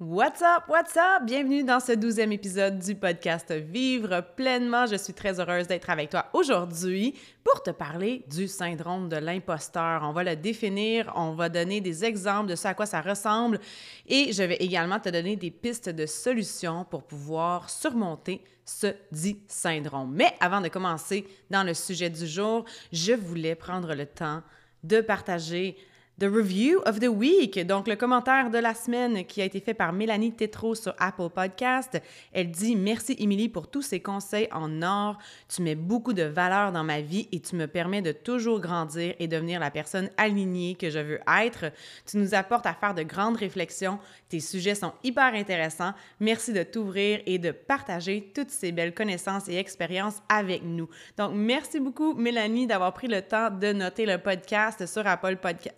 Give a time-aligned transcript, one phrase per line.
[0.00, 1.24] What's up, what's up?
[1.24, 4.86] Bienvenue dans ce douzième épisode du podcast Vivre pleinement.
[4.86, 7.14] Je suis très heureuse d'être avec toi aujourd'hui
[7.44, 10.02] pour te parler du syndrome de l'imposteur.
[10.02, 13.60] On va le définir, on va donner des exemples de ce à quoi ça ressemble
[14.08, 19.38] et je vais également te donner des pistes de solutions pour pouvoir surmonter ce dit
[19.46, 20.12] syndrome.
[20.12, 24.42] Mais avant de commencer dans le sujet du jour, je voulais prendre le temps
[24.82, 25.76] de partager
[26.20, 29.74] The Review of the Week, donc le commentaire de la semaine qui a été fait
[29.74, 32.00] par Mélanie Tétrault sur Apple Podcast.
[32.32, 35.18] Elle dit Merci Émilie pour tous ces conseils en or.
[35.48, 39.16] Tu mets beaucoup de valeur dans ma vie et tu me permets de toujours grandir
[39.18, 41.72] et devenir la personne alignée que je veux être.
[42.06, 43.98] Tu nous apportes à faire de grandes réflexions.
[44.28, 45.94] Tes sujets sont hyper intéressants.
[46.20, 50.88] Merci de t'ouvrir et de partager toutes ces belles connaissances et expériences avec nous.
[51.18, 55.74] Donc, merci beaucoup, Mélanie, d'avoir pris le temps de noter le podcast sur Apple Podcast.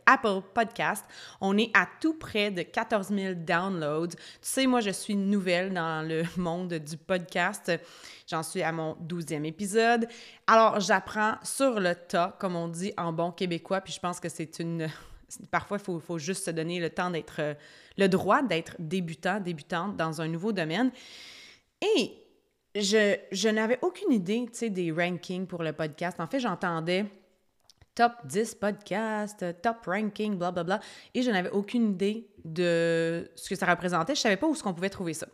[0.54, 1.04] Podcast.
[1.40, 4.08] On est à tout près de 14 000 downloads.
[4.08, 7.72] Tu sais, moi, je suis nouvelle dans le monde du podcast.
[8.26, 10.06] J'en suis à mon 12e épisode.
[10.46, 14.28] Alors, j'apprends sur le tas, comme on dit en bon québécois, puis je pense que
[14.28, 14.88] c'est une...
[15.50, 17.40] Parfois, il faut, faut, juste se donner le temps d'être...
[17.96, 20.90] le droit d'être débutant, débutante dans un nouveau domaine.
[21.82, 22.12] Et
[22.74, 26.20] je, je n'avais aucune idée, tu sais, des rankings pour le podcast.
[26.20, 27.06] En fait, j'entendais
[27.96, 30.80] top 10 podcasts, top ranking, bla Bla, bla.
[31.14, 34.14] Et je n'avais aucune idée de ce que ça représentait.
[34.14, 35.26] Je ne savais pas où est-ce qu'on pouvait trouver ça.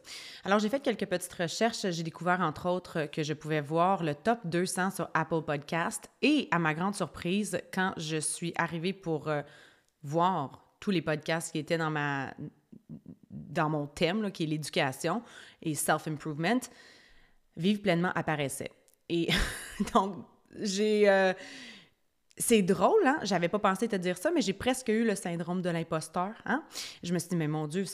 [0.45, 1.91] Alors, j'ai fait quelques petites recherches.
[1.91, 6.09] J'ai découvert, entre autres, que je pouvais voir le top 200 sur Apple Podcast.
[6.23, 9.43] Et à ma grande surprise, quand je suis arrivée pour euh,
[10.05, 12.33] voir tous les podcasts qui étaient dans, ma,
[13.31, 15.23] dans mon thème, qui est l'éducation
[15.61, 16.61] et self-improvement,
[17.55, 18.71] Vive pleinement apparaissait.
[19.11, 19.29] Et
[19.93, 20.25] donc,
[20.61, 21.11] j'ai...
[21.11, 21.35] Euh,
[22.39, 23.19] c'est drôle, hein?
[23.23, 26.63] J'avais pas pensé te dire ça, mais j'ai presque eu le syndrome de l'imposteur, hein?
[27.03, 27.85] Je me suis dit, mais mon Dieu,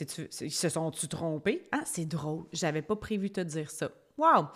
[0.40, 1.66] ils se sont-tu trompés?
[1.72, 1.82] Hein?
[1.84, 2.44] C'est drôle.
[2.52, 3.90] J'avais pas prévu te dire ça.
[4.16, 4.48] Wow!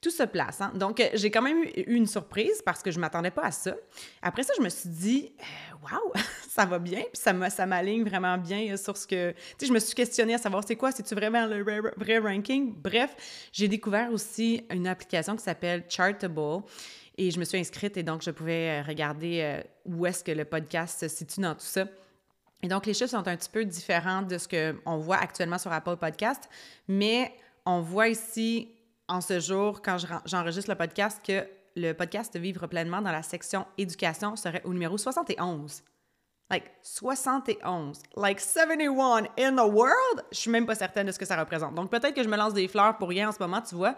[0.00, 0.72] Tout se place, hein?
[0.74, 3.76] Donc, euh, j'ai quand même eu une surprise parce que je m'attendais pas à ça.
[4.20, 5.32] Après ça, je me suis dit,
[5.80, 6.12] waouh, wow,
[6.48, 9.30] ça va bien, puis ça m'aligne vraiment bien sur ce que...
[9.30, 10.90] Tu sais, je me suis questionnée à savoir, c'est quoi?
[10.90, 11.62] C'est-tu vraiment le
[11.96, 12.74] vrai ranking?
[12.76, 16.64] Bref, j'ai découvert aussi une application qui s'appelle Chartable
[17.18, 20.32] et je me suis inscrite et donc je pouvais euh, regarder euh, où est-ce que
[20.32, 21.86] le podcast se situe dans tout ça.
[22.62, 25.72] Et donc, les chiffres sont un petit peu différents de ce qu'on voit actuellement sur
[25.72, 26.48] Apple Podcast,
[26.86, 27.32] mais
[27.66, 28.68] on voit ici,
[29.08, 29.96] en ce jour, quand
[30.26, 34.96] j'enregistre le podcast, que le podcast Vivre pleinement dans la section éducation serait au numéro
[34.96, 35.82] 71.
[36.52, 41.24] Like 71, like 71 in the world, je suis même pas certaine de ce que
[41.24, 41.74] ça représente.
[41.74, 43.94] Donc peut-être que je me lance des fleurs pour rien en ce moment, tu vois.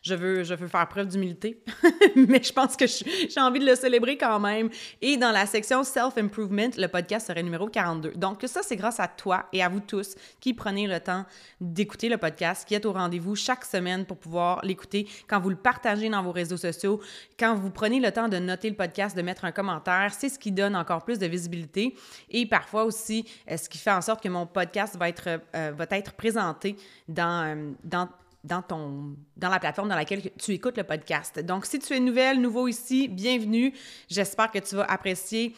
[0.00, 1.62] Je veux, je veux faire preuve d'humilité,
[2.16, 4.70] mais je pense que j'ai envie de le célébrer quand même.
[5.02, 8.12] Et dans la section self-improvement, le podcast serait numéro 42.
[8.12, 11.26] Donc ça, c'est grâce à toi et à vous tous qui prenez le temps
[11.60, 15.56] d'écouter le podcast, qui êtes au rendez-vous chaque semaine pour pouvoir l'écouter, quand vous le
[15.56, 17.02] partagez dans vos réseaux sociaux,
[17.38, 20.38] quand vous prenez le temps de noter le podcast, de mettre un commentaire, c'est ce
[20.38, 21.94] qui donne encore plus de visibilité.
[22.30, 25.72] Et parfois aussi, euh, ce qui fait en sorte que mon podcast va être, euh,
[25.76, 26.76] va être présenté
[27.08, 28.08] dans, euh, dans
[28.44, 31.40] dans, ton, dans la plateforme dans laquelle tu écoutes le podcast.
[31.40, 33.74] Donc, si tu es nouvelle, nouveau ici, bienvenue.
[34.08, 35.54] J'espère que tu vas apprécier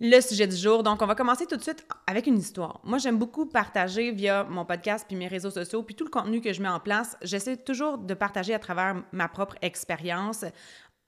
[0.00, 0.82] le sujet du jour.
[0.82, 2.80] Donc, on va commencer tout de suite avec une histoire.
[2.84, 6.40] Moi, j'aime beaucoup partager via mon podcast puis mes réseaux sociaux, puis tout le contenu
[6.40, 7.16] que je mets en place.
[7.22, 10.44] J'essaie toujours de partager à travers ma propre expérience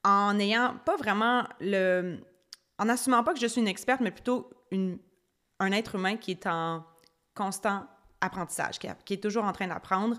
[0.05, 2.19] en n'ayant pas vraiment le...
[2.79, 6.47] en assumant pas que je suis une experte, mais plutôt un être humain qui est
[6.47, 6.85] en
[7.35, 7.87] constant
[8.21, 10.17] apprentissage, qui, est toujours en train d'apprendre.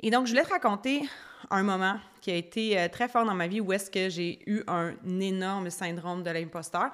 [0.00, 1.02] Et donc, je voulais te raconter
[1.50, 4.40] un moment qui a été euh, très fort dans ma vie où est-ce que j'ai
[4.46, 6.90] eu un énorme syndrome de l'imposteur.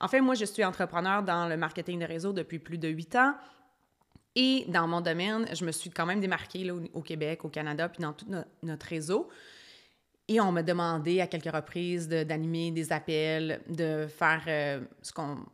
[0.00, 3.14] En fait, moi, je suis entrepreneur dans le marketing de réseau depuis plus de huit
[3.16, 3.34] ans.
[4.34, 8.02] Et dans mon domaine, je me suis quand même démarquée au, Québec, au Canada, puis
[8.02, 8.26] dans tout
[8.62, 9.28] notre réseau.
[10.28, 15.44] Et on m'a demandé à quelques reprises d'animer des appels, de faire euh, ce qu'on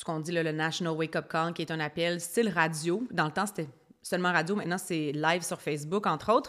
[0.00, 3.06] ce qu'on dit le National Wake Up Call, qui est un appel style radio.
[3.10, 3.68] Dans le temps, c'était
[4.00, 4.56] seulement radio.
[4.56, 6.48] Maintenant, c'est live sur Facebook, entre autres.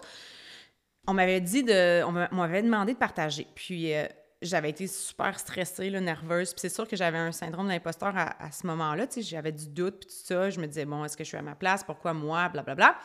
[1.06, 2.02] On m'avait dit de.
[2.06, 3.46] On m'avait demandé de partager.
[3.54, 4.06] Puis euh,
[4.42, 6.54] j'avais été super stressée, nerveuse.
[6.54, 9.06] Puis c'est sûr que j'avais un syndrome d'imposteur à, ce moment-là.
[9.18, 10.50] J'avais du doute, puis tout ça.
[10.50, 11.84] Je me disais, bon, est-ce que je suis à ma place?
[11.84, 12.48] Pourquoi moi?
[12.48, 12.76] Blablabla.
[12.76, 13.00] Bla, bla.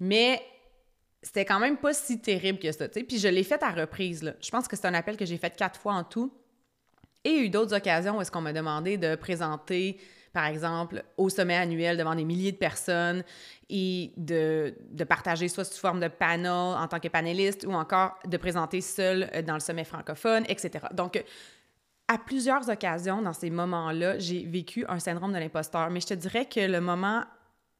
[0.00, 0.42] Mais
[1.20, 2.88] c'était quand même pas si terrible que ça.
[2.88, 4.34] Puis je l'ai fait à reprise.
[4.40, 6.32] Je pense que c'est un appel que j'ai fait quatre fois en tout.
[7.26, 9.98] Et il y a eu d'autres occasions où est-ce qu'on m'a demandé de présenter,
[10.32, 13.24] par exemple, au sommet annuel devant des milliers de personnes
[13.68, 18.16] et de, de partager soit sous forme de panel en tant que panéliste ou encore
[18.24, 20.86] de présenter seul euh, dans le sommet francophone, etc.
[20.94, 21.20] Donc,
[22.06, 26.14] à plusieurs occasions dans ces moments-là, j'ai vécu un syndrome de l'imposteur, mais je te
[26.14, 27.24] dirais que le moment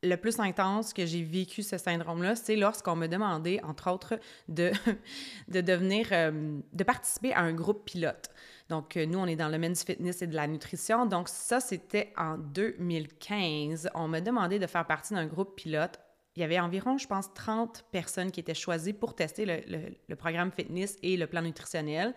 [0.03, 4.19] le plus intense que j'ai vécu ce syndrome-là, c'est lorsqu'on me demandait, entre autres,
[4.49, 4.73] de,
[5.49, 8.31] de devenir, euh, de participer à un groupe pilote.
[8.69, 11.07] Donc, euh, nous, on est dans le domaine du fitness et de la nutrition.
[11.07, 13.91] Donc, ça, c'était en 2015.
[13.95, 16.01] On m'a demandé de faire partie d'un groupe pilote.
[16.35, 20.51] Il y avait environ, je pense, 30 personnes qui étaient choisies pour tester le, programme
[20.51, 22.13] fitness et le plan nutritionnel.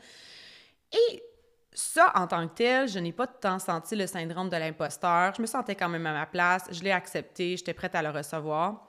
[0.91, 1.23] Et
[1.71, 5.33] ça, en tant que tel, je n'ai pas tant senti le syndrome de l'imposteur.
[5.35, 6.65] Je me sentais quand même à ma place.
[6.71, 7.55] Je l'ai accepté.
[7.55, 8.87] J'étais prête à le recevoir.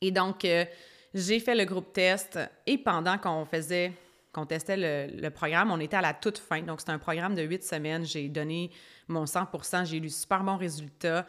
[0.00, 0.64] Et donc, euh,
[1.12, 2.38] j'ai fait le groupe test.
[2.66, 3.92] Et pendant qu'on faisait,
[4.38, 6.62] qu'on testait le, le, programme, on était à la toute fin.
[6.62, 8.04] Donc, c'était un programme de huit semaines.
[8.04, 8.70] J'ai donné
[9.08, 11.26] mon 100% J'ai eu super bons résultats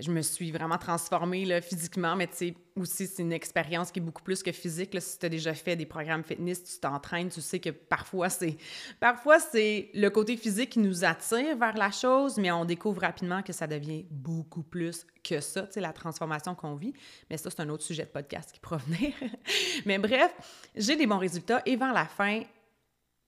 [0.00, 4.02] je me suis vraiment transformée physiquement, mais tu sais, aussi, c'est une expérience qui est
[4.02, 4.96] beaucoup plus que physique.
[5.00, 8.56] Si tu as déjà fait des programmes fitness, tu t'entraînes, tu sais que parfois, c'est
[8.98, 13.42] parfois c'est le côté physique qui nous attire vers la chose, mais on découvre rapidement
[13.42, 16.94] que ça devient beaucoup plus que ça, tu sais, la transformation qu'on vit.
[17.28, 19.14] Mais ça, c'est un autre sujet de podcast qui provenait.
[19.84, 20.32] mais bref,
[20.74, 22.42] j'ai des bons résultats et vers la fin,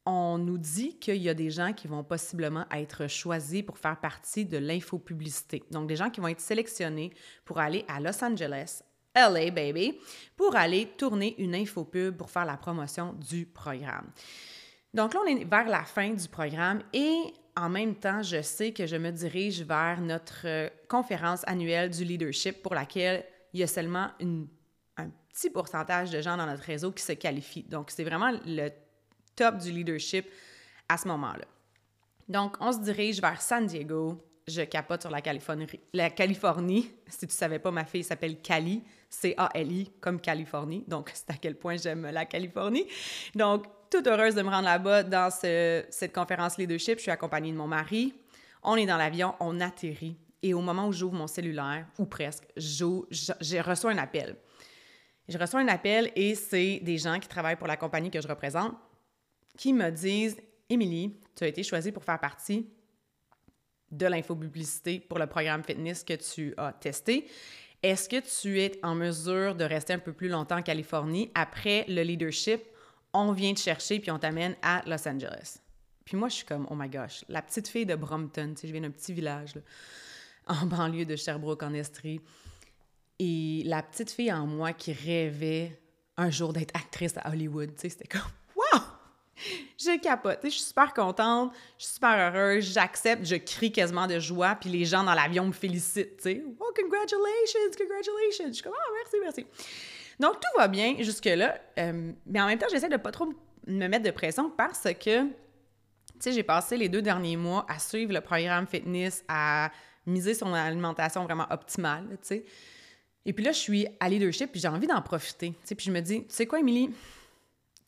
[0.04, 3.98] on nous dit qu'il y a des gens qui vont possiblement être choisis pour faire
[4.00, 5.62] partie de l'infopublicité.
[5.70, 7.12] Donc, des gens qui vont être sélectionnés
[7.44, 8.82] pour aller à Los Angeles,
[9.14, 9.98] LA, baby,
[10.36, 14.10] pour aller tourner une infopub pour faire la promotion du programme.
[14.94, 18.72] Donc là, on est vers la fin du programme et en même temps, je sais
[18.72, 23.66] que je me dirige vers notre conférence annuelle du leadership pour laquelle il y a
[23.66, 24.08] seulement
[24.96, 27.64] un petit pourcentage de gens dans notre réseau qui se qualifient.
[27.64, 28.70] Donc, c'est vraiment le
[29.36, 30.26] top du leadership
[30.88, 31.44] à ce moment-là.
[32.28, 34.22] Donc, on se dirige vers San Diego.
[34.46, 35.66] Je capote sur la Californie.
[35.92, 40.84] La Californie, si tu ne savais pas, ma fille s'appelle Cali, C-A-L-I, comme Californie.
[40.88, 42.86] Donc, c'est à quel point j'aime la Californie.
[43.34, 46.96] Donc, toute heureuse de me rendre là-bas dans cette conférence leadership.
[46.96, 48.14] Je suis accompagnée de mon mari.
[48.62, 50.16] On est dans l'avion, on atterrit.
[50.42, 54.36] Et au moment où j'ouvre mon cellulaire, ou presque, je reçois un appel.
[55.28, 58.26] Je reçois un appel et c'est des gens qui travaillent pour la compagnie que je
[58.26, 58.74] représente
[59.56, 60.36] qui me disent
[60.68, 62.68] Émilie, tu as été choisie pour faire partie
[63.90, 67.28] de l'infopublicité pour le programme fitness que tu as testé.
[67.82, 71.30] Est-ce que tu es en mesure de rester un peu plus longtemps en Californie?
[71.34, 72.62] Après le leadership,
[73.12, 75.58] on vient te chercher puis on t'amène à Los Angeles.
[76.04, 78.66] Puis moi, je suis comme, oh my gosh, la petite fille de Brompton, tu sais,
[78.68, 79.54] je viens d'un petit village
[80.46, 82.20] en banlieue de Sherbrooke, en Estrie.
[83.18, 85.78] Et la petite fille en moi qui rêvait
[86.16, 88.22] un jour d'être actrice à Hollywood, tu sais, c'était comme,
[89.78, 90.40] je capote.
[90.44, 94.70] Je suis super contente, je suis super heureuse, j'accepte, je crie quasiment de joie, puis
[94.70, 96.20] les gens dans l'avion me félicitent.
[96.20, 96.42] sais.
[96.60, 98.44] Oh, congratulations, congratulations.
[98.48, 99.46] Je suis comme, oh, merci, merci.
[100.20, 101.58] Donc, tout va bien jusque-là.
[101.78, 103.28] Euh, mais en même temps, j'essaie de pas trop
[103.66, 105.30] me mettre de pression parce que, tu
[106.20, 109.70] sais, j'ai passé les deux derniers mois à suivre le programme fitness, à
[110.06, 112.44] miser sur une alimentation vraiment optimale, tu sais.
[113.24, 115.50] Et puis là, je suis à leadership, puis j'ai envie d'en profiter.
[115.50, 116.90] Tu sais, puis je me dis, tu sais quoi, Émilie?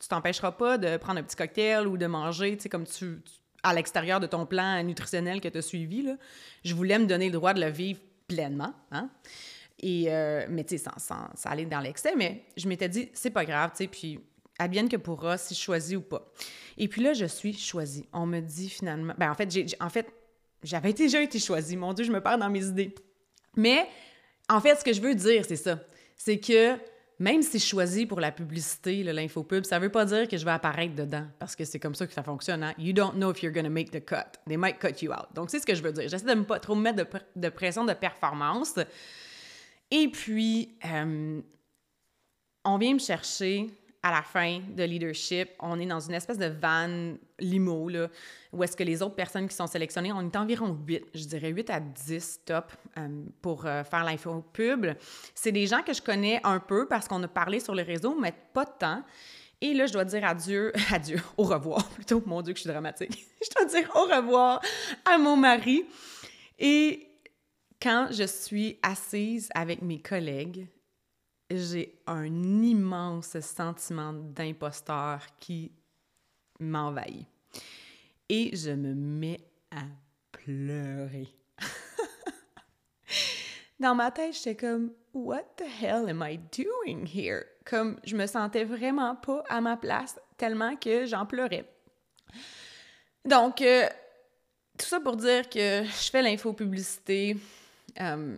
[0.04, 3.22] Tu t'empêcheras pas de prendre un petit cocktail ou de manger, tu sais, comme tu,
[3.62, 6.02] à l'extérieur de ton plan nutritionnel que tu as suivi.
[6.02, 6.16] Là.
[6.62, 8.74] Je voulais me donner le droit de le vivre pleinement.
[8.92, 9.08] Hein?
[9.80, 13.46] Et, euh, mais tu sais, sans, allait dans l'excès, mais je m'étais dit, c'est pas
[13.46, 14.20] grave, tu sais, puis
[14.68, 16.30] bien que pourra, si je choisis ou pas.
[16.76, 18.06] Et puis là, je suis choisie.
[18.12, 19.14] On me dit finalement...
[19.16, 20.06] Ben en fait, j'ai, en fait,
[20.62, 21.76] j'avais déjà été choisie.
[21.76, 22.94] Mon Dieu, je me perds dans mes idées.
[23.56, 23.88] Mais
[24.48, 25.80] en fait, ce que je veux dire, c'est ça.
[26.16, 26.78] C'est que
[27.18, 30.50] même si je choisis pour la publicité, l'infopub, ça veut pas dire que je vais
[30.50, 32.62] apparaître dedans, parce que c'est comme ça que ça fonctionne.
[32.62, 32.74] Hein?
[32.78, 34.38] You don't know if you're to make the cut.
[34.46, 35.32] They might cut you out.
[35.34, 36.08] Donc, c'est ce que je veux dire.
[36.08, 38.74] J'essaie de ne pas trop me mettre de, pression de performance.
[39.90, 41.40] Et puis, euh,
[42.64, 43.70] on vient me chercher
[44.04, 48.08] à la fin de leadership, on est dans une espèce de van limo, là,
[48.52, 51.48] où est-ce que les autres personnes qui sont sélectionnées, on est environ 8, je dirais
[51.48, 53.08] 8 à 10 top euh,
[53.40, 54.88] pour euh, faire l'info pub.
[55.34, 58.14] C'est des gens que je connais un peu parce qu'on a parlé sur les réseaux,
[58.20, 59.02] mais pas temps.
[59.62, 62.22] Et là, je dois dire adieu, adieu, au revoir plutôt.
[62.26, 63.26] Mon Dieu, que je suis dramatique.
[63.42, 64.60] je dois dire au revoir
[65.10, 65.86] à mon mari.
[66.58, 67.08] Et
[67.80, 70.66] quand je suis assise avec mes collègues,
[71.50, 75.72] j'ai un immense sentiment d'imposteur qui
[76.60, 77.26] m'envahit.
[78.28, 79.82] Et je me mets à
[80.32, 81.28] pleurer.
[83.80, 87.44] Dans ma tête, j'étais comme What the hell am I doing here?
[87.64, 91.68] Comme je me sentais vraiment pas à ma place tellement que j'en pleurais.
[93.24, 93.88] Donc, euh,
[94.78, 97.36] tout ça pour dire que je fais l'infopublicité.
[98.00, 98.36] Euh,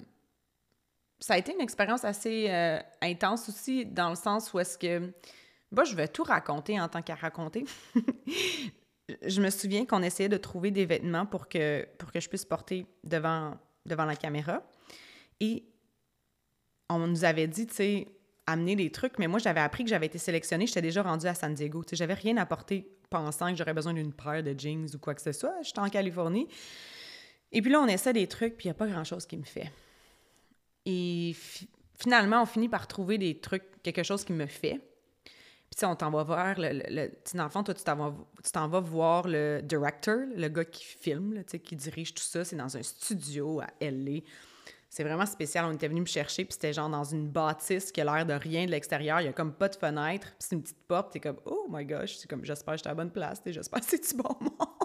[1.18, 5.12] ça a été une expérience assez euh, intense aussi, dans le sens où est-ce que.
[5.72, 7.64] Bah, je vais tout raconter en tant qu'à raconter.
[9.22, 12.44] je me souviens qu'on essayait de trouver des vêtements pour que, pour que je puisse
[12.44, 14.62] porter devant, devant la caméra.
[15.40, 15.64] Et
[16.88, 18.08] on nous avait dit, tu sais,
[18.46, 21.34] amener des trucs, mais moi, j'avais appris que j'avais été sélectionnée, j'étais déjà rendue à
[21.34, 21.82] San Diego.
[21.82, 25.14] Tu sais, j'avais rien apporté pensant que j'aurais besoin d'une paire de jeans ou quoi
[25.14, 25.54] que ce soit.
[25.62, 26.48] J'étais en Californie.
[27.52, 29.44] Et puis là, on essaie des trucs, puis il n'y a pas grand-chose qui me
[29.44, 29.70] fait.
[30.86, 31.34] Et
[31.98, 34.80] finalement, on finit par trouver des trucs, quelque chose qui me fait.
[35.70, 39.26] Puis, on t'en va voir, le, le, dans le fond, toi, tu t'en vas, voir
[39.26, 42.44] le director, le gars qui filme, là, qui dirige tout ça.
[42.44, 44.20] C'est dans un studio à L.A.
[44.88, 45.64] C'est vraiment spécial.
[45.66, 48.32] On était venu me chercher, puis c'était genre dans une bâtisse qui a l'air de
[48.32, 49.20] rien de l'extérieur.
[49.20, 51.12] Il y a comme pas de fenêtre, puis c'est une petite porte.
[51.12, 53.80] T'es comme, oh my gosh, c'est comme, j'espère que j'étais à la bonne place, j'espère
[53.80, 54.75] que c'est du bon monde.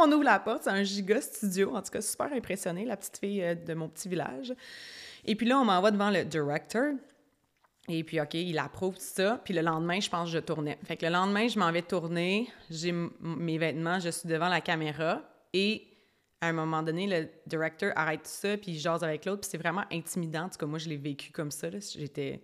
[0.00, 1.74] On ouvre la porte, c'est un giga studio.
[1.74, 4.54] En tout cas, super impressionné, la petite fille euh, de mon petit village.
[5.24, 6.94] Et puis là, on m'envoie devant le director.
[7.88, 9.40] Et puis, OK, il approuve tout ça.
[9.44, 10.78] Puis le lendemain, je pense que je tournais.
[10.84, 12.48] Fait que le lendemain, je m'en vais tourner.
[12.70, 15.22] J'ai mes vêtements, je suis devant la caméra.
[15.52, 15.86] Et
[16.40, 19.50] à un moment donné, le directeur arrête tout ça, puis il jase avec l'autre, puis
[19.50, 20.44] c'est vraiment intimidant.
[20.44, 21.68] En tout cas, moi, je l'ai vécu comme ça.
[21.70, 22.42] J'étais...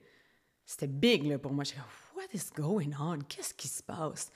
[0.66, 1.62] C'était big là, pour moi.
[1.62, 1.80] J'étais
[2.16, 3.18] What is going on?
[3.28, 4.30] Qu'est-ce qui se passe?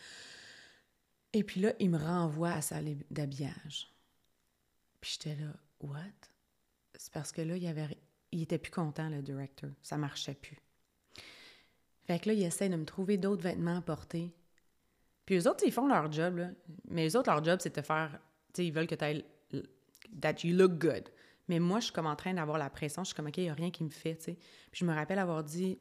[1.32, 3.92] Et puis là, il me renvoie à la salle d'habillage.
[5.00, 6.00] Puis j'étais là, What?
[6.94, 7.96] C'est parce que là, il, avait...
[8.32, 9.70] il était plus content, le directeur.
[9.82, 10.58] Ça marchait plus.
[12.06, 14.32] Fait que là, il essaie de me trouver d'autres vêtements à porter.
[15.24, 16.50] Puis eux autres, ils font leur job, là.
[16.88, 18.18] Mais eux autres, leur job, c'est de faire...
[18.52, 19.24] Tu sais, ils veulent que tu
[20.20, 21.08] that you look good.
[21.48, 23.04] Mais moi, je suis comme en train d'avoir la pression.
[23.04, 24.34] Je suis comme, OK, il n'y a rien qui me fait, tu sais.
[24.70, 25.78] Puis je me rappelle avoir dit,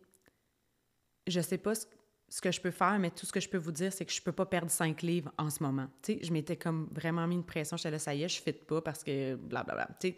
[1.27, 1.85] je sais pas ce,
[2.41, 4.21] que je peux faire, mais tout ce que je peux vous dire, c'est que je
[4.21, 5.87] peux pas perdre cinq livres en ce moment.
[6.01, 7.77] Tu sais, je m'étais comme vraiment mis une pression.
[7.77, 9.87] J'étais là, ça y est, je fit pas parce que blablabla.
[9.99, 10.15] Tu sais,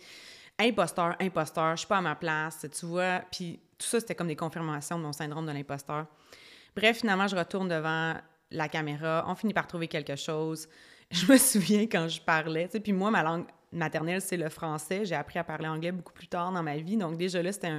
[0.59, 3.21] imposteur, imposteur, je suis pas à ma place, tu vois.
[3.31, 6.07] Puis tout ça, c'était comme des confirmations de mon syndrome de l'imposteur.
[6.75, 8.15] Bref, finalement, je retourne devant
[8.51, 9.25] la caméra.
[9.27, 10.67] On finit par trouver quelque chose.
[11.11, 14.47] Je me souviens quand je parlais, tu sais, puis moi, ma langue maternelle, c'est le
[14.49, 15.05] français.
[15.05, 16.97] J'ai appris à parler anglais beaucoup plus tard dans ma vie.
[16.97, 17.71] Donc, déjà là, c'était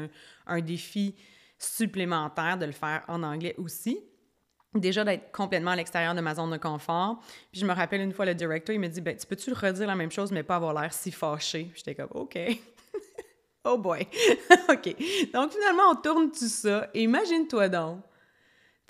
[0.47, 1.15] un, défi
[1.57, 4.01] supplémentaire de le faire en anglais aussi.
[4.75, 7.19] Déjà d'être complètement à l'extérieur de ma zone de confort.
[7.51, 9.87] Puis je me rappelle une fois, le directeur, il me dit ben, Tu peux-tu redire
[9.87, 12.39] la même chose, mais pas avoir l'air si fâché J'étais comme OK.
[13.65, 14.07] oh boy.
[14.69, 14.97] OK.
[15.33, 16.89] Donc finalement, on tourne tout ça.
[16.95, 18.01] Imagine-toi donc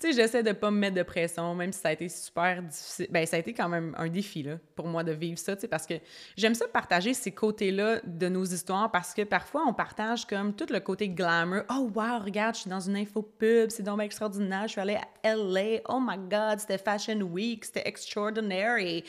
[0.01, 2.63] tu sais, j'essaie de pas me mettre de pression, même si ça a été super
[2.63, 3.07] difficile.
[3.11, 5.61] Ben, ça a été quand même un défi, là, pour moi de vivre ça, tu
[5.61, 5.93] sais, parce que
[6.35, 10.65] j'aime ça partager ces côtés-là de nos histoires parce que parfois, on partage comme tout
[10.69, 11.61] le côté glamour.
[11.69, 14.97] Oh, wow, regarde, je suis dans une info pub, c'est donc extraordinaire, je suis allée
[15.23, 19.03] à LA, oh my God, c'était Fashion Week, c'était extraordinary,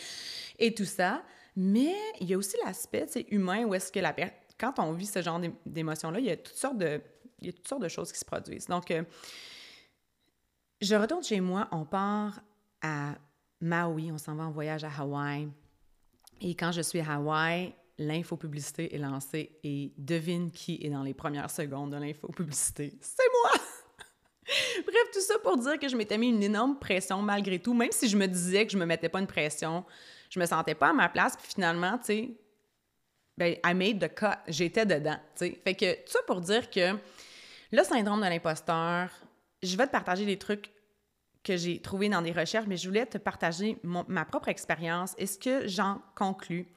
[0.59, 1.23] et tout ça.
[1.57, 4.15] Mais il y a aussi l'aspect, tu humain où est-ce que la
[4.59, 7.01] quand on vit ce genre d'émotions-là, il y a toutes sortes de,
[7.41, 8.67] il y a toutes sortes de choses qui se produisent.
[8.67, 9.03] Donc, euh,
[10.83, 12.41] je retourne chez moi, on part
[12.83, 13.15] à
[13.61, 15.49] Maui, on s'en va en voyage à Hawaï.
[16.41, 21.15] Et quand je suis à Hawaï, l'infopublicité est lancée et devine qui est dans les
[21.15, 22.99] premières secondes de l'infopublicité.
[23.01, 23.63] C'est moi!
[24.85, 27.93] Bref, tout ça pour dire que je m'étais mis une énorme pression malgré tout, même
[27.93, 29.85] si je me disais que je me mettais pas une pression,
[30.31, 32.31] je me sentais pas à ma place, puis finalement, tu sais,
[33.39, 35.61] ben, I made the cut, j'étais dedans, tu sais.
[35.63, 36.97] Fait que tout ça pour dire que
[37.71, 39.11] le syndrome de l'imposteur,
[39.63, 40.71] je vais te partager des trucs
[41.43, 45.15] que j'ai trouvés dans des recherches, mais je voulais te partager ma propre expérience.
[45.19, 46.69] Et ce que j'en conclus,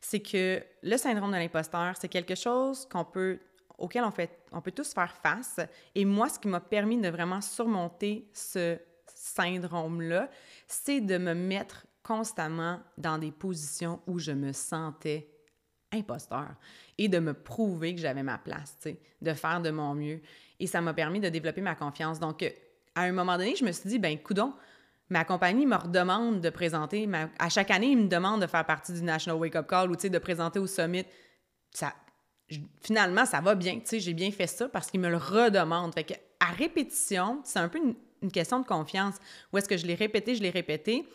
[0.00, 3.40] c'est que le syndrome de l'imposteur, c'est quelque chose qu'on peut,
[3.78, 5.60] auquel on, fait, on peut tous faire face.
[5.94, 8.78] Et moi, ce qui m'a permis de vraiment surmonter ce
[9.14, 10.28] syndrome-là,
[10.66, 15.31] c'est de me mettre constamment dans des positions où je me sentais
[15.92, 16.48] imposteur
[16.98, 18.76] et de me prouver que j'avais ma place,
[19.20, 20.20] de faire de mon mieux.
[20.60, 22.18] Et ça m'a permis de développer ma confiance.
[22.20, 22.44] Donc,
[22.94, 24.52] à un moment donné, je me suis dit, ben coudon,
[25.08, 27.08] ma compagnie me redemande de présenter,
[27.38, 29.96] à chaque année, ils me demandent de faire partie du National Wake Up Call ou,
[29.96, 31.04] de présenter au Summit.
[31.70, 31.92] Ça,
[32.80, 35.94] finalement, ça va bien, j'ai bien fait ça parce qu'ils me le redemandent.
[35.94, 39.16] Fait à répétition, c'est un peu une, question de confiance.
[39.52, 41.08] Où est-ce que je l'ai répété, je l'ai répété.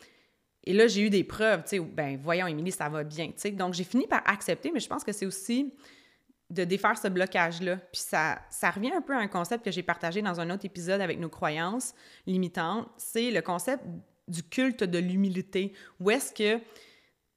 [0.67, 3.33] Et là, j'ai eu des preuves, tu sais, ben voyons, Émilie, ça va bien, tu
[3.37, 3.51] sais.
[3.51, 5.73] Donc, j'ai fini par accepter, mais je pense que c'est aussi
[6.49, 7.77] de défaire ce blocage-là.
[7.77, 10.65] Puis ça, ça revient un peu à un concept que j'ai partagé dans un autre
[10.65, 11.93] épisode avec nos croyances
[12.25, 12.89] limitantes.
[12.97, 13.81] C'est le concept
[14.27, 15.71] du culte de l'humilité.
[16.01, 16.63] Où est-ce que, tu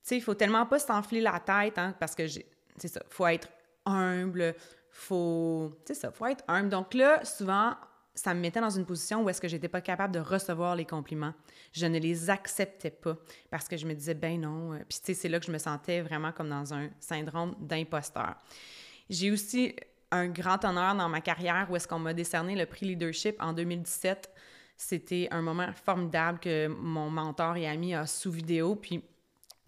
[0.03, 3.49] sais, il faut tellement pas s'enfler la tête, hein, parce que, c'est ça, faut être
[3.87, 4.57] humble,
[4.91, 6.69] faut, c'est ça, faut être humble.
[6.69, 7.77] Donc là, souvent,
[8.15, 10.85] ça me mettait dans une position où est-ce que j'étais pas capable de recevoir les
[10.85, 11.33] compliments.
[11.73, 13.17] Je ne les acceptais pas
[13.51, 14.79] parce que je me disais, ben non.
[14.89, 18.37] Puis, tu sais, c'est là que je me sentais vraiment comme dans un syndrome d'imposteur.
[19.09, 19.75] J'ai aussi
[20.11, 23.53] un grand honneur dans ma carrière où est-ce qu'on m'a décerné le prix leadership en
[23.53, 24.31] 2017.
[24.77, 28.75] C'était un moment formidable que mon mentor et ami a sous vidéo.
[28.75, 29.05] Puis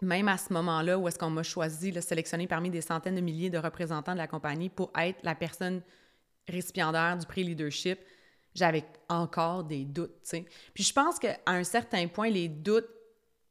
[0.00, 3.20] même à ce moment-là, où est-ce qu'on m'a choisi, le sélectionné parmi des centaines de
[3.20, 5.82] milliers de représentants de la compagnie pour être la personne
[6.48, 8.00] récipiendaire du prix leadership,
[8.54, 10.44] j'avais encore des doutes, tu sais.
[10.74, 12.88] Puis je pense qu'à un certain point, les doutes,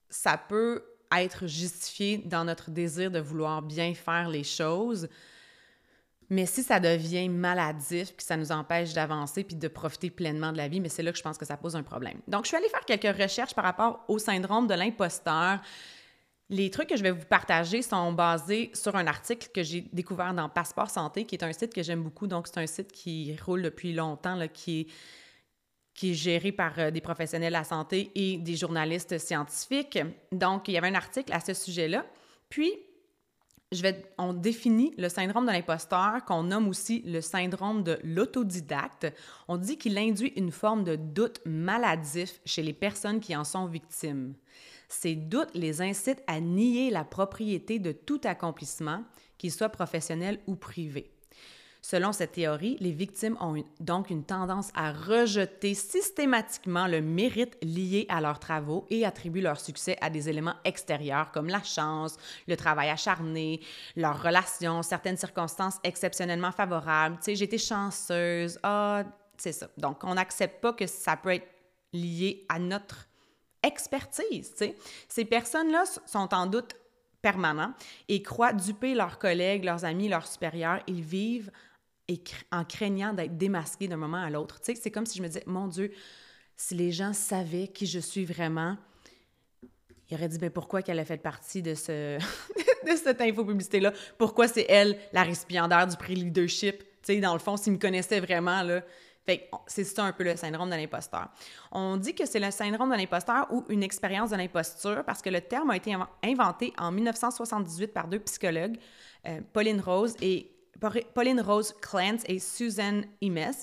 [0.09, 0.83] ça peut
[1.15, 5.07] être justifié dans notre désir de vouloir bien faire les choses.
[6.29, 10.57] Mais si ça devient maladif, que ça nous empêche d'avancer puis de profiter pleinement de
[10.57, 12.19] la vie, mais c'est là que je pense que ça pose un problème.
[12.27, 15.59] Donc, je suis allée faire quelques recherches par rapport au syndrome de l'imposteur.
[16.51, 20.33] Les trucs que je vais vous partager sont basés sur un article que j'ai découvert
[20.33, 22.27] dans Passeport Santé, qui est un site que j'aime beaucoup.
[22.27, 24.87] Donc, c'est un site qui roule depuis longtemps, là, qui est
[25.93, 29.99] qui est géré par euh, des professionnels de la santé et des journalistes scientifiques.
[30.31, 32.05] Donc, il y avait un article à ce sujet-là.
[32.49, 32.71] Puis,
[33.71, 39.07] je vais, on définit le syndrome de l'imposteur, qu'on nomme aussi le syndrome de l'autodidacte.
[39.47, 43.65] On dit qu'il induit une forme de doute maladif chez les personnes qui en sont
[43.65, 44.33] victimes.
[44.91, 49.03] Ces doutes les incitent à nier la propriété de tout accomplissement,
[49.37, 51.09] qu'il soit professionnel ou privé.
[51.81, 58.05] Selon cette théorie, les victimes ont donc une tendance à rejeter systématiquement le mérite lié
[58.09, 62.17] à leurs travaux et attribuent leur succès à des éléments extérieurs comme la chance,
[62.47, 63.61] le travail acharné,
[63.95, 67.17] leurs relations, certaines circonstances exceptionnellement favorables.
[67.23, 68.59] Tu sais, été chanceuse.
[68.61, 69.05] Ah,
[69.37, 69.69] c'est ça.
[69.77, 71.47] Donc, on n'accepte pas que ça peut être
[71.93, 73.07] lié à notre
[73.63, 74.53] expertise.
[75.07, 76.75] Ces personnes-là sont en doute
[77.21, 77.73] permanent
[78.07, 80.81] et croient duper leurs collègues, leurs amis, leurs supérieurs.
[80.87, 81.51] Ils vivent
[82.51, 84.59] en craignant d'être démasqué d'un moment à l'autre.
[84.61, 85.91] C'est comme si je me disais, mon Dieu,
[86.57, 88.77] si les gens savaient qui je suis vraiment,
[90.09, 92.17] ils auraient dit, ben pourquoi qu'elle a fait partie de, ce
[92.85, 93.93] de cette infopublicité-là?
[94.17, 96.79] Pourquoi c'est elle la récipiendaire du prix leadership?
[96.79, 98.81] Tu sais, dans le fond, s'ils me connaissaient vraiment, là,
[99.67, 101.29] c'est un peu le syndrome de l'imposteur.
[101.71, 105.29] On dit que c'est le syndrome de l'imposteur ou une expérience de l'imposture parce que
[105.29, 108.77] le terme a été inventé en 1978 par deux psychologues,
[109.27, 110.51] euh, Pauline Rose et
[111.13, 113.53] Pauline Rose Clance et Susan Imes.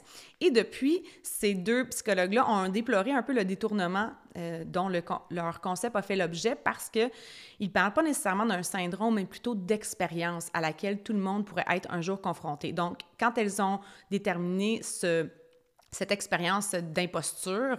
[0.41, 4.89] Et depuis, ces deux psychologues-là ont déploré un peu le détournement euh, dont
[5.31, 7.11] leur concept a fait l'objet parce qu'ils
[7.61, 11.67] ne parlent pas nécessairement d'un syndrome, mais plutôt d'expérience à laquelle tout le monde pourrait
[11.71, 12.73] être un jour confronté.
[12.73, 13.81] Donc, quand elles ont
[14.13, 14.81] déterminé
[15.91, 17.79] cette expérience d'imposture,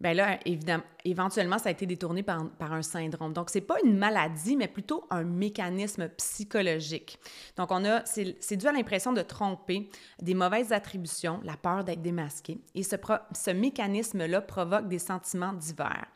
[0.00, 3.32] bien là, évidemment, éventuellement, ça a été détourné par, par un syndrome.
[3.32, 7.18] Donc, c'est pas une maladie, mais plutôt un mécanisme psychologique.
[7.56, 9.88] Donc, on a, c'est dû à l'impression de tromper,
[10.20, 12.58] des mauvaises attributions, la peur d'être démasqué.
[12.74, 12.96] Et ce,
[13.32, 16.06] ce mécanisme-là provoque des sentiments divers.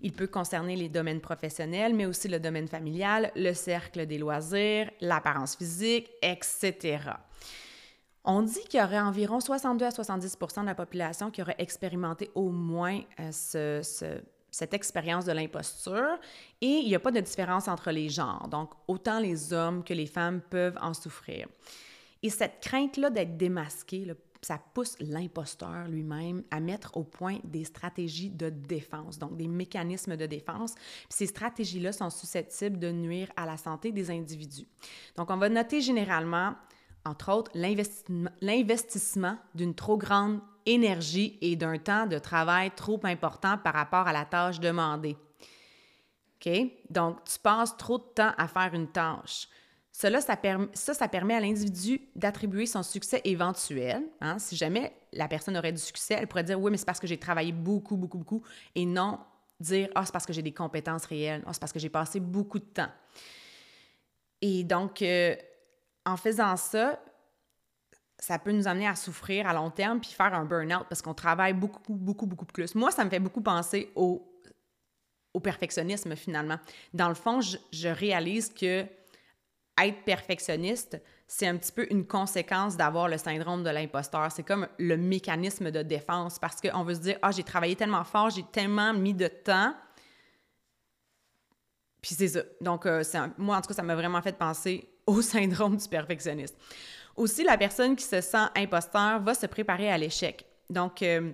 [0.00, 4.90] Il peut concerner les domaines professionnels, mais aussi le domaine familial, le cercle des loisirs,
[5.00, 6.98] l'apparence physique, etc.
[8.24, 12.30] On dit qu'il y aurait environ 62 à 70% de la population qui aurait expérimenté
[12.34, 13.82] au moins euh,
[14.50, 16.18] cette expérience de l'imposture
[16.62, 18.48] et il n'y a pas de différence entre les genres.
[18.48, 21.48] Donc, autant les hommes que les femmes peuvent en souffrir.
[22.22, 24.10] Et cette crainte-là d'être démasqué,
[24.40, 30.16] ça pousse l'imposteur lui-même à mettre au point des stratégies de défense, donc des mécanismes
[30.16, 30.74] de défense.
[31.10, 34.66] ces stratégies-là sont susceptibles de nuire à la santé des individus.
[35.16, 36.54] Donc, on va noter généralement
[37.04, 43.74] entre autres, l'investissement d'une trop grande énergie et d'un temps de travail trop important par
[43.74, 45.16] rapport à la tâche demandée.
[46.46, 46.52] OK?
[46.90, 49.48] Donc, tu passes trop de temps à faire une tâche.
[49.92, 50.36] Cela, ça,
[50.74, 54.02] ça, permet à l'individu d'attribuer son succès éventuel.
[54.20, 54.38] Hein?
[54.40, 57.06] Si jamais la personne aurait du succès, elle pourrait dire Oui, mais c'est parce que
[57.06, 58.42] j'ai travaillé beaucoup, beaucoup, beaucoup,
[58.74, 59.20] et non
[59.60, 62.18] dire Ah, c'est parce que j'ai des compétences réelles, ah, c'est parce que j'ai passé
[62.18, 62.90] beaucoup de temps.
[64.40, 65.36] Et donc, euh,
[66.04, 66.98] en faisant ça,
[68.18, 71.14] ça peut nous amener à souffrir à long terme puis faire un burn-out parce qu'on
[71.14, 72.74] travaille beaucoup, beaucoup, beaucoup plus.
[72.74, 74.30] Moi, ça me fait beaucoup penser au,
[75.42, 76.58] perfectionnisme finalement.
[76.94, 78.86] Dans le fond, je, réalise que
[79.82, 84.30] être perfectionniste, c'est un petit peu une conséquence d'avoir le syndrome de l'imposteur.
[84.30, 88.04] C'est comme le mécanisme de défense parce qu'on veut se dire Ah, j'ai travaillé tellement
[88.04, 89.74] fort, j'ai tellement mis de temps.
[92.00, 92.40] Puis c'est ça.
[92.60, 93.02] Donc, euh,
[93.36, 96.56] moi, en tout cas, ça m'a vraiment fait penser au syndrome du perfectionniste.
[97.16, 100.44] Aussi, la personne qui se sent imposteur va se préparer à l'échec.
[100.68, 101.32] Donc, euh,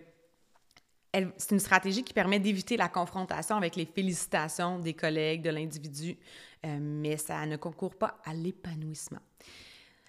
[1.13, 6.17] c'est une stratégie qui permet d'éviter la confrontation avec les félicitations des collègues, de l'individu,
[6.65, 9.21] euh, mais ça ne concourt pas à l'épanouissement.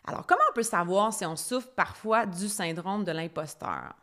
[0.06, 3.95] Alors, comment on peut savoir si on souffre parfois du syndrome de l'imposteur?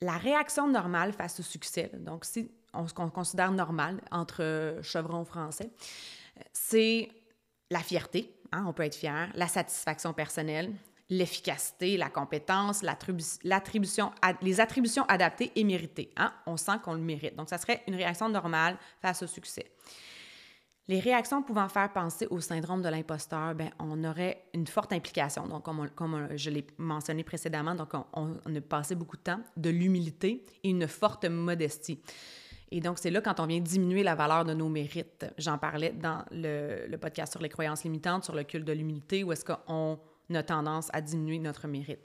[0.00, 5.70] La réaction normale face au succès, donc si on se considère normal entre chevrons français,
[6.52, 7.10] c'est
[7.70, 10.72] la fierté, Hein, on peut être fier, la satisfaction personnelle,
[11.10, 16.12] l'efficacité, la compétence, l'attribution, les attributions adaptées et méritées.
[16.16, 16.32] Hein?
[16.46, 17.34] On sent qu'on le mérite.
[17.36, 19.72] Donc, ça serait une réaction normale face au succès.
[20.90, 25.46] Les réactions pouvant faire penser au syndrome de l'imposteur, ben, on aurait une forte implication.
[25.46, 30.44] Donc, comme, je l'ai mentionné précédemment, donc on, a passé beaucoup de temps, de l'humilité
[30.64, 32.00] et une forte modestie.
[32.72, 35.26] Et donc, c'est là quand on vient diminuer la valeur de nos mérites.
[35.38, 39.32] J'en parlais dans le, podcast sur les croyances limitantes, sur le culte de l'humilité, où
[39.32, 39.98] est-ce qu'on
[40.32, 42.00] a tendance à diminuer notre mérite.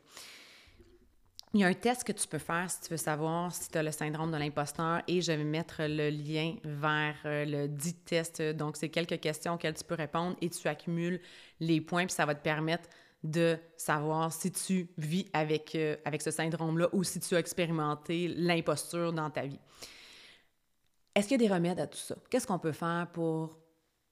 [1.53, 3.77] Il y a un test que tu peux faire si tu veux savoir si tu
[3.77, 7.93] as le syndrome de l'imposteur et je vais mettre le lien vers euh, le dit
[7.93, 8.41] test.
[8.41, 11.21] Donc, c'est quelques questions auxquelles tu peux répondre et tu accumules
[11.61, 12.89] les points, puis ça va te permettre
[13.23, 18.27] de savoir si tu vis avec, euh, avec ce syndrome-là ou si tu as expérimenté
[18.27, 19.59] l'imposture dans ta vie.
[21.15, 22.15] Est-ce qu'il y a des remèdes à tout ça?
[22.29, 23.57] Qu'est-ce qu'on peut faire pour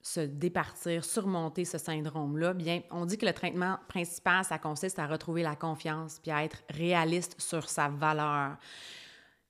[0.02, 5.08] se départir, surmonter ce syndrome-là, bien, on dit que le traitement principal, ça consiste à
[5.08, 8.58] retrouver la confiance puis à être réaliste sur sa valeur.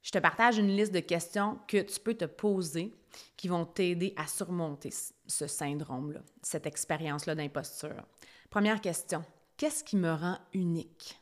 [0.04, 2.94] Je te partage une liste de questions que tu peux te poser
[3.36, 4.92] qui vont t'aider à surmonter
[5.26, 8.04] ce syndrome-là, cette expérience-là d'imposture.
[8.52, 9.24] Première question,
[9.58, 11.20] qu'est-ce qui me rend unique?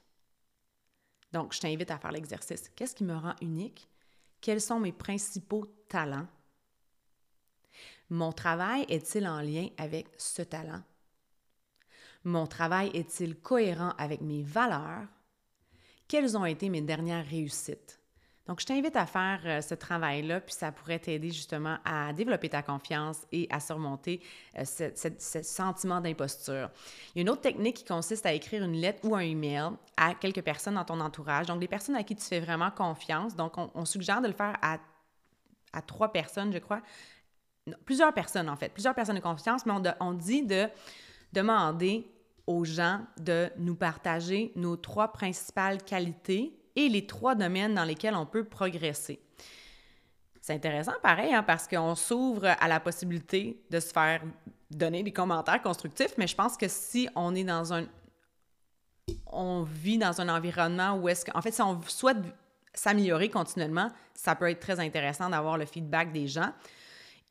[1.32, 2.70] Donc, je t'invite à faire l'exercice.
[2.76, 3.88] Qu'est-ce qui me rend unique?
[4.42, 6.28] Quels sont mes principaux talents?
[8.10, 10.82] Mon travail est-il en lien avec ce talent?
[12.24, 15.08] Mon travail est-il cohérent avec mes valeurs?
[16.08, 18.00] Quelles ont été mes dernières réussites?
[18.48, 22.50] Donc, je t'invite à faire euh, ce travail-là, puis ça pourrait t'aider justement à développer
[22.50, 24.20] ta confiance et à surmonter
[24.58, 26.70] euh, ce, sentiment d'imposture.
[27.14, 29.70] Il y a une autre technique qui consiste à écrire une lettre ou un email
[29.96, 33.36] à quelques personnes dans ton entourage, donc des personnes à qui tu fais vraiment confiance.
[33.36, 34.80] Donc, on, suggère de le faire à,
[35.74, 36.82] à trois personnes, je crois,
[37.86, 40.68] plusieurs personnes en fait, plusieurs personnes de confiance, mais on, dit de
[41.34, 42.08] demander
[42.48, 48.16] aux gens de nous partager nos trois principales qualités et les trois domaines dans lesquels
[48.16, 49.20] on peut progresser.
[50.42, 54.24] C'est intéressant, pareil, hein, parce qu'on s'ouvre à la possibilité de se faire
[54.72, 57.86] donner des commentaires constructifs, mais je pense que si on est dans un...
[59.28, 62.18] On vit dans un environnement où est-ce qu'en fait, si on souhaite
[62.74, 66.52] s'améliorer continuellement, ça peut être très intéressant d'avoir le feedback des gens.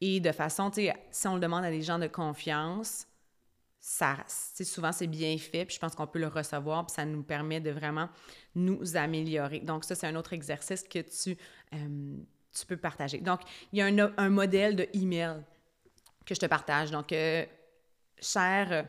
[0.00, 3.06] Et de façon, si on le demande à des gens de confiance,
[3.80, 7.22] ça, souvent c'est bien fait, puis je pense qu'on peut le recevoir, puis ça nous
[7.22, 8.08] permet de vraiment
[8.54, 9.60] nous améliorer.
[9.60, 11.36] Donc ça, c'est un autre exercice que tu,
[11.74, 12.16] euh,
[12.68, 13.18] peux partager.
[13.18, 13.40] Donc,
[13.72, 15.42] il y a un, modèle de email
[16.26, 16.90] que je te partage.
[16.90, 17.44] Donc, euh,
[18.20, 18.86] chère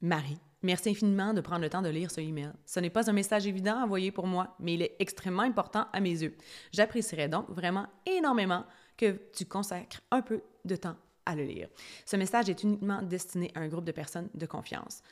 [0.00, 2.52] Marie, merci infiniment de prendre le temps de lire ce email.
[2.66, 5.86] Ce n'est pas un message évident à envoyer pour moi, mais il est extrêmement important
[5.92, 6.36] à mes yeux.
[6.72, 8.64] J'apprécierais donc vraiment énormément
[8.96, 10.96] que tu consacres un peu de temps
[11.26, 11.68] à le lire.
[12.04, 15.02] Ce message est uniquement destiné à un groupe de personnes de confiance.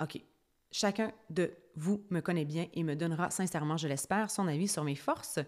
[0.00, 0.20] OK.
[0.70, 4.84] Chacun de vous me connaît bien et me donnera sincèrement, je l'espère, son avis sur
[4.84, 5.38] mes forces,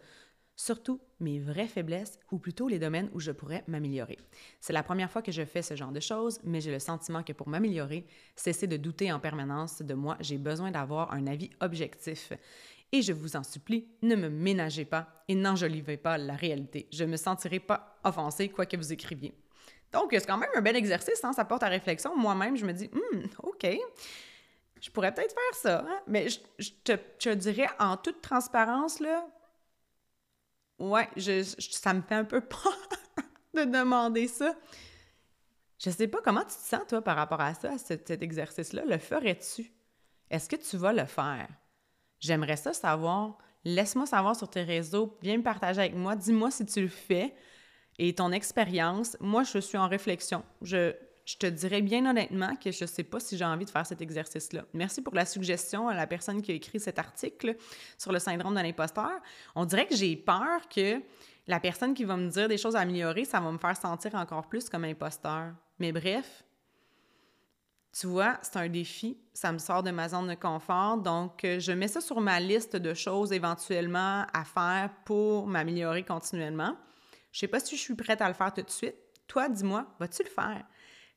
[0.56, 4.18] surtout mes vraies faiblesses ou plutôt les domaines où je pourrais m'améliorer.
[4.60, 7.22] C'est la première fois que je fais ce genre de choses, mais j'ai le sentiment
[7.22, 11.50] que pour m'améliorer, cesser de douter en permanence de moi, j'ai besoin d'avoir un avis
[11.60, 12.32] objectif.
[12.92, 16.88] Et je vous en supplie, ne me ménagez pas et n'enjolivez pas la réalité.
[16.92, 19.34] Je ne me sentirai pas offensée quoi que vous écriviez.
[19.92, 21.32] Donc, c'est quand même un bel exercice, hein?
[21.32, 22.16] ça porte à réflexion.
[22.16, 23.66] Moi-même, je me dis, hum, OK,
[24.80, 26.00] je pourrais peut-être faire ça, hein?
[26.06, 29.26] mais je, te, dirais en toute transparence, là,
[30.78, 32.88] ouais, je, ça me fait un peu peur
[33.54, 34.54] de demander ça.
[35.78, 38.84] Je sais pas comment tu te sens, toi, par rapport à ça, à cet exercice-là.
[38.86, 39.70] Le ferais-tu?
[40.30, 41.48] Est-ce que tu vas le faire?
[42.20, 43.38] J'aimerais ça savoir.
[43.64, 45.16] Laisse-moi savoir sur tes réseaux.
[45.22, 46.16] Viens me partager avec moi.
[46.16, 47.34] Dis-moi si tu le fais
[47.98, 49.16] et ton expérience.
[49.20, 50.42] Moi, je suis en réflexion.
[50.62, 53.70] Je, je te dirais bien honnêtement que je ne sais pas si j'ai envie de
[53.70, 54.64] faire cet exercice-là.
[54.74, 57.56] Merci pour la suggestion à la personne qui a écrit cet article
[57.96, 59.12] sur le syndrome de l'imposteur.
[59.54, 61.00] On dirait que j'ai peur que
[61.46, 64.14] la personne qui va me dire des choses à améliorer, ça va me faire sentir
[64.14, 65.52] encore plus comme imposteur.
[65.78, 66.44] Mais bref,
[67.98, 71.60] tu vois, c'est un défi, ça me sort de ma zone de confort, donc euh,
[71.60, 76.76] je mets ça sur ma liste de choses éventuellement à faire pour m'améliorer continuellement.
[77.30, 78.96] Je sais pas si je suis prête à le faire tout de suite.
[79.26, 80.64] Toi, dis-moi, vas-tu le faire?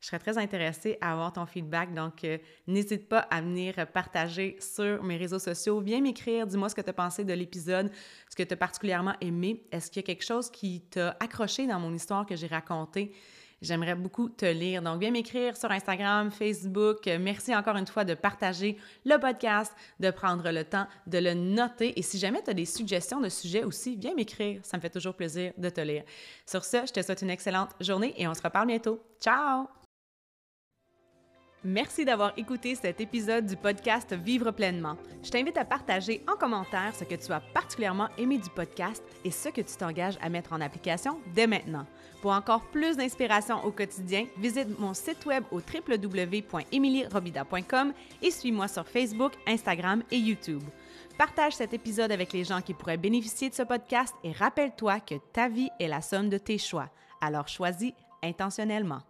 [0.00, 4.56] Je serais très intéressée à avoir ton feedback, donc euh, n'hésite pas à venir partager
[4.60, 5.80] sur mes réseaux sociaux.
[5.80, 7.90] Viens m'écrire, dis-moi ce que tu as pensé de l'épisode,
[8.30, 9.64] ce que tu as particulièrement aimé.
[9.72, 13.12] Est-ce qu'il y a quelque chose qui t'a accroché dans mon histoire que j'ai racontée?
[13.60, 14.82] J'aimerais beaucoup te lire.
[14.82, 17.06] Donc, viens m'écrire sur Instagram, Facebook.
[17.20, 21.98] Merci encore une fois de partager le podcast, de prendre le temps de le noter.
[21.98, 24.60] Et si jamais tu as des suggestions de sujets aussi, viens m'écrire.
[24.62, 26.04] Ça me fait toujours plaisir de te lire.
[26.46, 29.02] Sur ce, je te souhaite une excellente journée et on se reparle bientôt.
[29.20, 29.66] Ciao!
[31.68, 34.96] Merci d'avoir écouté cet épisode du podcast Vivre pleinement.
[35.22, 39.30] Je t'invite à partager en commentaire ce que tu as particulièrement aimé du podcast et
[39.30, 41.84] ce que tu t'engages à mettre en application dès maintenant.
[42.22, 48.88] Pour encore plus d'inspiration au quotidien, visite mon site web au www.emilierobida.com et suis-moi sur
[48.88, 50.62] Facebook, Instagram et YouTube.
[51.18, 55.16] Partage cet épisode avec les gens qui pourraient bénéficier de ce podcast et rappelle-toi que
[55.34, 56.88] ta vie est la somme de tes choix.
[57.20, 59.02] Alors choisis intentionnellement.